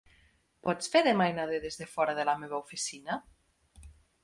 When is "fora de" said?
1.93-2.27